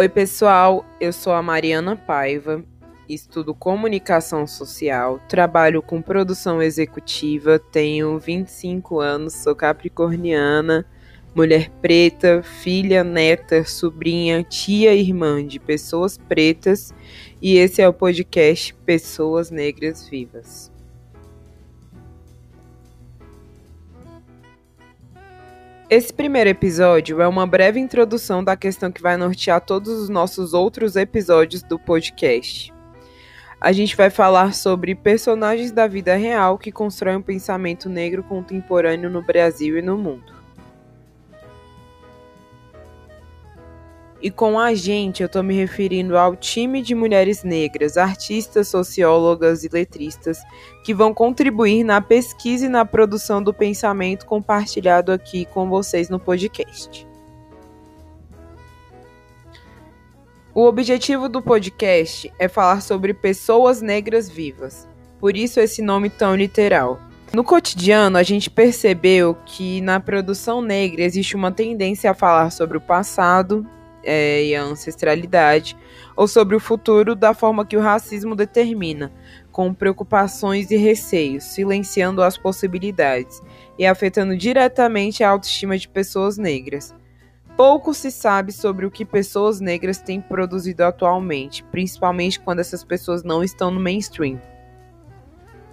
[0.00, 2.64] Oi, pessoal, eu sou a Mariana Paiva,
[3.06, 10.86] estudo comunicação social, trabalho com produção executiva, tenho 25 anos, sou capricorniana,
[11.34, 16.94] mulher preta, filha, neta, sobrinha, tia e irmã de pessoas pretas,
[17.42, 20.72] e esse é o podcast Pessoas Negras Vivas.
[25.90, 30.54] Esse primeiro episódio é uma breve introdução da questão que vai nortear todos os nossos
[30.54, 32.72] outros episódios do podcast.
[33.60, 39.10] A gente vai falar sobre personagens da vida real que constroem um pensamento negro contemporâneo
[39.10, 40.39] no Brasil e no mundo.
[44.22, 49.64] E com a gente, eu estou me referindo ao time de mulheres negras, artistas, sociólogas
[49.64, 50.38] e letristas,
[50.84, 56.20] que vão contribuir na pesquisa e na produção do pensamento compartilhado aqui com vocês no
[56.20, 57.08] podcast.
[60.52, 64.86] O objetivo do podcast é falar sobre pessoas negras vivas,
[65.18, 67.00] por isso esse nome tão literal.
[67.32, 72.76] No cotidiano, a gente percebeu que na produção negra existe uma tendência a falar sobre
[72.76, 73.64] o passado,
[74.02, 75.76] é, e a ancestralidade,
[76.16, 79.12] ou sobre o futuro da forma que o racismo determina,
[79.50, 83.42] com preocupações e receios, silenciando as possibilidades
[83.78, 86.94] e afetando diretamente a autoestima de pessoas negras.
[87.56, 93.22] Pouco se sabe sobre o que pessoas negras têm produzido atualmente, principalmente quando essas pessoas
[93.22, 94.40] não estão no mainstream.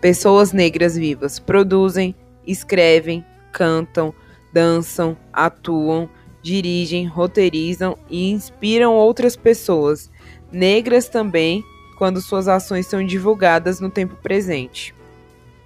[0.00, 2.14] Pessoas negras vivas produzem,
[2.46, 4.12] escrevem, cantam,
[4.52, 6.08] dançam, atuam,
[6.46, 10.08] dirigem, roteirizam e inspiram outras pessoas,
[10.52, 11.64] negras também,
[11.98, 14.94] quando suas ações são divulgadas no tempo presente.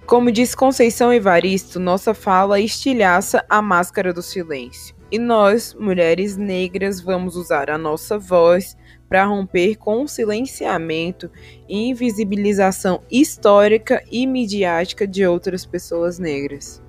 [0.07, 4.95] Como diz Conceição Evaristo, nossa fala estilhaça a máscara do silêncio.
[5.11, 8.75] E nós, mulheres negras, vamos usar a nossa voz
[9.07, 11.29] para romper com o silenciamento
[11.69, 16.81] e invisibilização histórica e midiática de outras pessoas negras.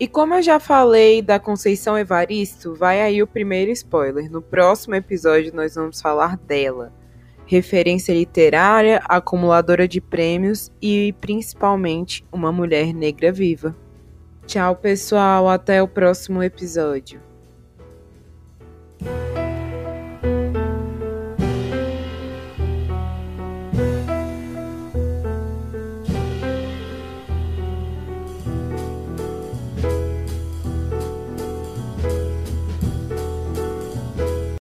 [0.00, 4.30] E como eu já falei da Conceição Evaristo, vai aí o primeiro spoiler.
[4.30, 6.92] No próximo episódio nós vamos falar dela.
[7.46, 13.74] Referência literária, acumuladora de prêmios e principalmente uma mulher negra viva.
[14.46, 17.27] Tchau, pessoal, até o próximo episódio.